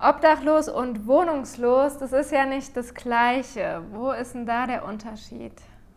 [0.00, 3.82] Obdachlos und wohnungslos, das ist ja nicht das Gleiche.
[3.90, 5.52] Wo ist denn da der Unterschied?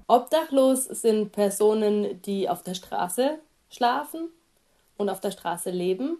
[0.08, 3.38] Obdachlos sind Personen, die auf der Straße
[3.70, 4.30] schlafen
[4.98, 6.18] und auf der Straße leben.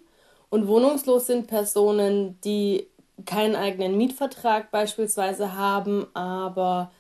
[0.50, 2.88] Und wohnungslos sind Personen, die
[3.26, 6.92] keinen eigenen Mietvertrag beispielsweise haben, aber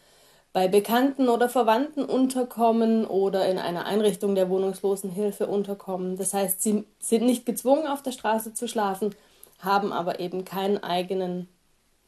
[0.52, 6.18] bei Bekannten oder Verwandten unterkommen oder in einer Einrichtung der Wohnungslosenhilfe unterkommen.
[6.18, 9.16] Das heißt, sie sind nicht gezwungen, auf der Straße zu schlafen,
[9.64, 11.48] haben aber eben keinen eigenen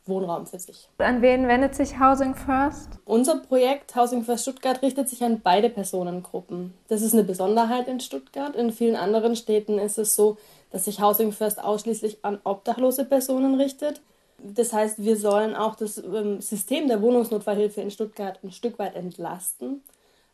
[0.05, 0.89] Wohnraum für sich.
[0.97, 2.89] An wen wendet sich Housing First?
[3.05, 6.73] Unser Projekt Housing First Stuttgart richtet sich an beide Personengruppen.
[6.89, 8.55] Das ist eine Besonderheit in Stuttgart.
[8.55, 10.37] In vielen anderen Städten ist es so,
[10.71, 14.01] dass sich Housing First ausschließlich an obdachlose Personen richtet.
[14.39, 18.95] Das heißt, wir sollen auch das ähm, System der Wohnungsnotfallhilfe in Stuttgart ein Stück weit
[18.95, 19.81] entlasten,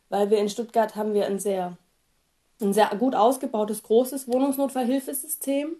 [0.08, 1.76] weil wir in Stuttgart haben wir ein sehr,
[2.60, 5.76] ein sehr gut ausgebautes, großes Wohnungsnotfallhilfesystem.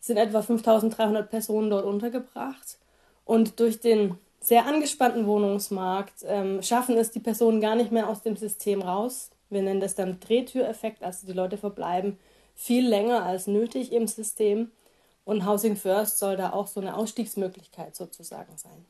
[0.00, 2.78] Sind etwa 5300 Personen dort untergebracht.
[3.24, 8.22] Und durch den sehr angespannten Wohnungsmarkt ähm, schaffen es die Personen gar nicht mehr aus
[8.22, 9.30] dem System raus.
[9.50, 12.18] Wir nennen das dann Drehtüreffekt, also die Leute verbleiben
[12.58, 14.72] viel länger als nötig im System.
[15.24, 18.84] Und Housing First soll da auch so eine Ausstiegsmöglichkeit sozusagen sein.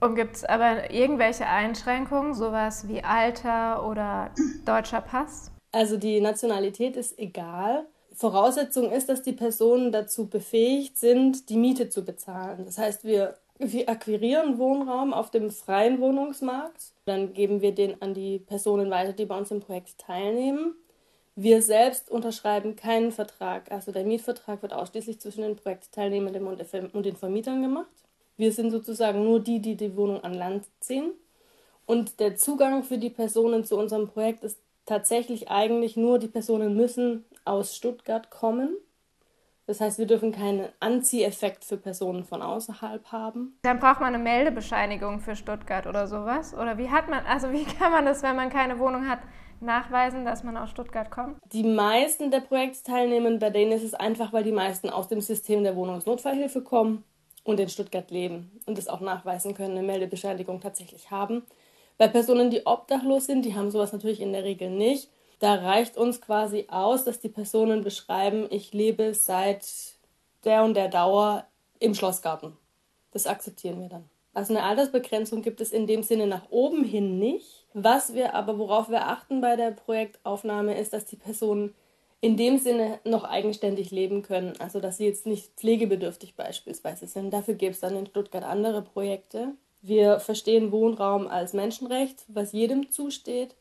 [0.00, 4.30] Und gibt es aber irgendwelche Einschränkungen, sowas wie Alter oder
[4.64, 5.52] deutscher Pass?
[5.72, 7.86] Also die Nationalität ist egal.
[8.14, 12.64] Voraussetzung ist, dass die Personen dazu befähigt sind, die Miete zu bezahlen.
[12.64, 16.92] Das heißt, wir, wir akquirieren Wohnraum auf dem freien Wohnungsmarkt.
[17.04, 20.74] Dann geben wir den an die Personen weiter, die bei uns im Projekt teilnehmen.
[21.36, 23.72] Wir selbst unterschreiben keinen Vertrag.
[23.72, 26.36] Also der Mietvertrag wird ausschließlich zwischen den Projektteilnehmern
[26.92, 27.88] und den Vermietern gemacht.
[28.36, 31.12] Wir sind sozusagen nur die, die die Wohnung an Land ziehen.
[31.86, 36.76] Und der Zugang für die Personen zu unserem Projekt ist tatsächlich eigentlich nur, die Personen
[36.76, 38.76] müssen aus Stuttgart kommen.
[39.66, 43.58] Das heißt, wir dürfen keinen Anzieheffekt für Personen von außerhalb haben.
[43.62, 46.52] Dann braucht man eine Meldebescheinigung für Stuttgart oder sowas?
[46.52, 49.20] Oder wie hat man, also wie kann man das, wenn man keine Wohnung hat,
[49.60, 51.38] nachweisen, dass man aus Stuttgart kommt?
[51.52, 55.64] Die meisten der Projektteilnehmer, bei denen ist es einfach, weil die meisten aus dem System
[55.64, 57.04] der Wohnungsnotfallhilfe kommen
[57.42, 61.42] und in Stuttgart leben und es auch nachweisen können, eine Meldebescheinigung tatsächlich haben.
[61.96, 65.08] Bei Personen, die obdachlos sind, die haben sowas natürlich in der Regel nicht.
[65.38, 69.66] Da reicht uns quasi aus, dass die Personen beschreiben, ich lebe seit
[70.44, 71.46] der und der Dauer
[71.80, 72.56] im Schlossgarten.
[73.12, 74.08] Das akzeptieren wir dann.
[74.34, 77.66] Also eine Altersbegrenzung gibt es in dem Sinne nach oben hin nicht.
[77.72, 81.74] Was wir aber, worauf wir achten bei der Projektaufnahme, ist, dass die Personen
[82.20, 84.54] in dem Sinne noch eigenständig leben können.
[84.58, 87.30] Also dass sie jetzt nicht pflegebedürftig beispielsweise sind.
[87.32, 89.52] Dafür gibt es dann in Stuttgart andere Projekte.
[89.82, 93.54] Wir verstehen Wohnraum als Menschenrecht, was jedem zusteht.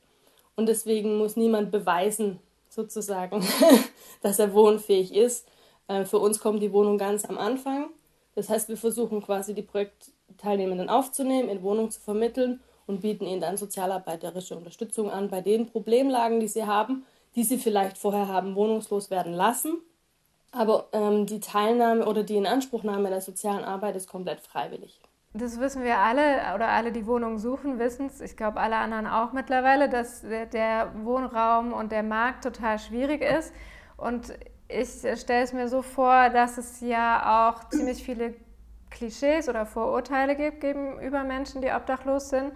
[0.56, 3.46] Und deswegen muss niemand beweisen, sozusagen,
[4.22, 5.48] dass er wohnfähig ist.
[5.88, 7.90] Äh, für uns kommt die Wohnung ganz am Anfang.
[8.36, 13.26] Das heißt, wir versuchen quasi die Projekt Teilnehmenden aufzunehmen, in Wohnungen zu vermitteln und bieten
[13.26, 18.28] ihnen dann sozialarbeiterische Unterstützung an bei den Problemlagen, die sie haben, die sie vielleicht vorher
[18.28, 19.82] haben wohnungslos werden lassen.
[20.52, 25.00] Aber ähm, die Teilnahme oder die Inanspruchnahme der sozialen Arbeit ist komplett freiwillig.
[25.36, 28.22] Das wissen wir alle oder alle, die Wohnungen suchen, wissen es.
[28.22, 33.52] Ich glaube, alle anderen auch mittlerweile, dass der Wohnraum und der Markt total schwierig ist.
[33.98, 34.32] Und
[34.68, 34.90] ich
[35.20, 38.36] stelle es mir so vor, dass es ja auch ziemlich viele
[38.92, 42.54] Klischees oder Vorurteile gibt gegenüber Menschen, die obdachlos sind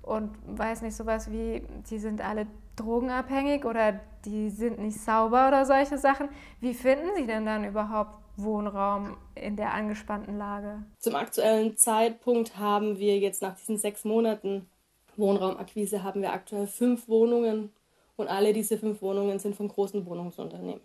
[0.00, 2.46] und weiß nicht, sowas wie, die sind alle
[2.76, 6.30] drogenabhängig oder die sind nicht sauber oder solche Sachen.
[6.60, 10.84] Wie finden Sie denn dann überhaupt Wohnraum in der angespannten Lage?
[10.98, 14.68] Zum aktuellen Zeitpunkt haben wir jetzt nach diesen sechs Monaten
[15.16, 17.72] Wohnraumakquise haben wir aktuell fünf Wohnungen
[18.16, 20.80] und alle diese fünf Wohnungen sind von großen Wohnungsunternehmen.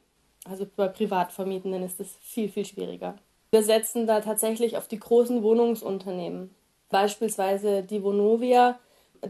[0.46, 3.16] Also bei Privatvermietenden ist es viel, viel schwieriger.
[3.52, 6.54] Wir setzen da tatsächlich auf die großen Wohnungsunternehmen.
[6.90, 8.80] Beispielsweise die Vonovia.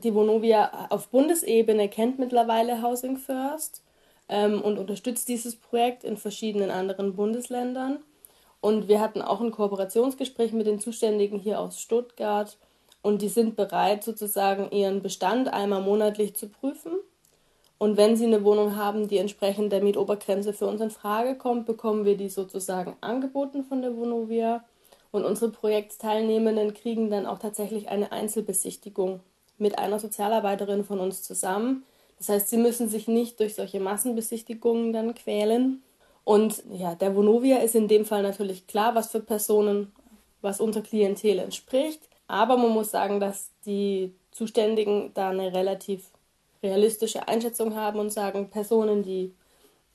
[0.04, 3.84] Die Vonovia auf Bundesebene kennt mittlerweile Housing First
[4.28, 8.00] ähm, und unterstützt dieses Projekt in verschiedenen anderen Bundesländern.
[8.62, 12.58] Und wir hatten auch ein Kooperationsgespräch mit den Zuständigen hier aus Stuttgart.
[13.02, 16.92] Und die sind bereit, sozusagen ihren Bestand einmal monatlich zu prüfen
[17.80, 21.66] und wenn Sie eine Wohnung haben, die entsprechend der Mietobergrenze für uns in Frage kommt,
[21.66, 24.66] bekommen wir die sozusagen angeboten von der Vonovia.
[25.12, 29.22] Und unsere Projektteilnehmenden kriegen dann auch tatsächlich eine Einzelbesichtigung
[29.58, 31.86] mit einer Sozialarbeiterin von uns zusammen.
[32.18, 35.82] Das heißt, sie müssen sich nicht durch solche Massenbesichtigungen dann quälen.
[36.30, 39.92] Und ja, der Vonovia ist in dem Fall natürlich klar, was für Personen,
[40.42, 42.08] was unser Klientel entspricht.
[42.28, 46.12] Aber man muss sagen, dass die Zuständigen da eine relativ
[46.62, 49.34] realistische Einschätzung haben und sagen, Personen, die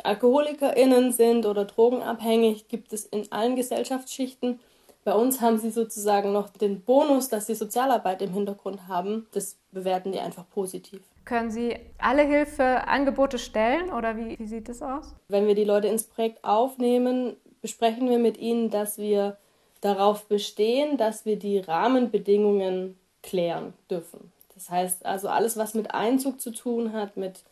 [0.03, 4.59] AlkoholikerInnen sind oder drogenabhängig, gibt es in allen Gesellschaftsschichten.
[5.05, 9.29] Bei uns haben sie sozusagen noch den Bonus, dass sie Sozialarbeit im Hintergrund haben.
[9.31, 11.01] Das bewerten die einfach positiv.
[11.25, 15.15] Können Sie alle Hilfeangebote stellen oder wie, wie sieht das aus?
[15.29, 19.39] Wenn wir die Leute ins Projekt aufnehmen, besprechen wir mit ihnen, dass wir
[19.81, 24.33] darauf bestehen, dass wir die Rahmenbedingungen klären dürfen.
[24.55, 27.43] Das heißt also alles, was mit Einzug zu tun hat, mit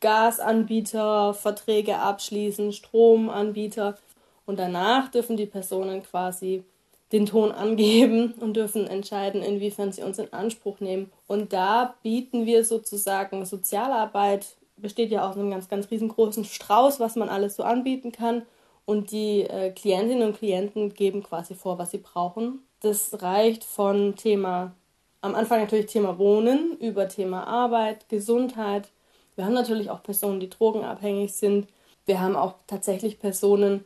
[0.00, 3.98] Gasanbieter, Verträge abschließen, Stromanbieter.
[4.46, 6.64] Und danach dürfen die Personen quasi
[7.12, 11.10] den Ton angeben und dürfen entscheiden, inwiefern sie uns in Anspruch nehmen.
[11.26, 14.46] Und da bieten wir sozusagen Sozialarbeit,
[14.76, 18.42] besteht ja aus einem ganz, ganz riesengroßen Strauß, was man alles so anbieten kann.
[18.84, 22.60] Und die äh, Klientinnen und Klienten geben quasi vor, was sie brauchen.
[22.80, 24.72] Das reicht von Thema,
[25.20, 28.88] am Anfang natürlich Thema Wohnen, über Thema Arbeit, Gesundheit.
[29.36, 31.68] Wir haben natürlich auch Personen, die drogenabhängig sind.
[32.06, 33.84] Wir haben auch tatsächlich Personen,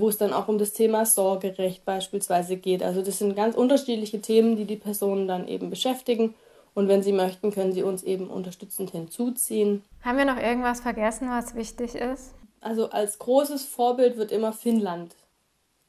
[0.00, 2.82] wo es dann auch um das Thema Sorgerecht beispielsweise geht.
[2.82, 6.34] Also das sind ganz unterschiedliche Themen, die die Personen dann eben beschäftigen.
[6.74, 9.82] Und wenn Sie möchten, können Sie uns eben unterstützend hinzuziehen.
[10.02, 12.34] Haben wir noch irgendwas vergessen, was wichtig ist?
[12.60, 15.16] Also als großes Vorbild wird immer Finnland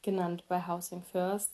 [0.02, 1.50] genannt bei Housing First.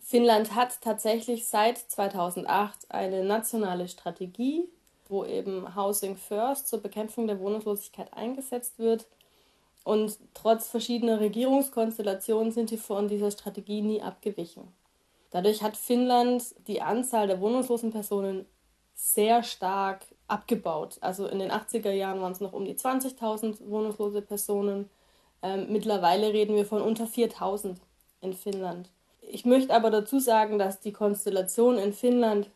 [0.00, 4.64] Finnland hat tatsächlich seit 2008 eine nationale Strategie,
[5.08, 9.06] wo eben Housing First zur Bekämpfung der Wohnungslosigkeit eingesetzt wird.
[9.84, 14.68] Und trotz verschiedener Regierungskonstellationen sind die von dieser Strategie nie abgewichen.
[15.30, 18.46] Dadurch hat Finnland die Anzahl der wohnungslosen Personen
[18.94, 20.98] sehr stark abgebaut.
[21.00, 24.88] Also in den 80er Jahren waren es noch um die 20.000 wohnungslose Personen.
[25.42, 27.76] Ähm, mittlerweile reden wir von unter 4.000
[28.20, 28.90] in Finnland.
[29.20, 32.50] Ich möchte aber dazu sagen, dass die Konstellation in Finnland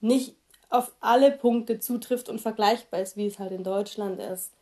[0.00, 0.36] nicht
[0.70, 4.52] auf alle Punkte zutrifft und vergleichbar ist, wie es halt in Deutschland ist.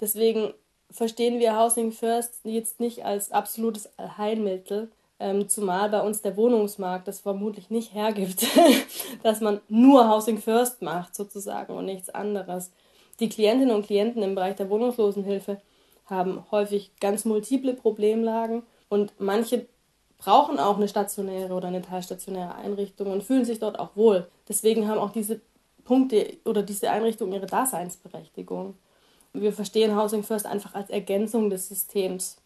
[0.00, 0.54] Deswegen
[0.90, 7.06] verstehen wir Housing First jetzt nicht als absolutes Allheilmittel, ähm, zumal bei uns der Wohnungsmarkt
[7.06, 8.46] das vermutlich nicht hergibt,
[9.22, 12.70] dass man nur Housing First macht sozusagen und nichts anderes.
[13.20, 15.60] Die Klientinnen und Klienten im Bereich der Wohnungslosenhilfe
[16.06, 19.66] haben häufig ganz multiple Problemlagen und manche
[20.18, 24.26] brauchen auch eine stationäre oder eine teilstationäre Einrichtung und fühlen sich dort auch wohl.
[24.48, 25.40] Deswegen haben auch diese
[25.84, 28.74] Punkte oder diese Einrichtungen ihre Daseinsberechtigung.
[29.32, 32.39] Wir verstehen Housing First einfach als Ergänzung des Systems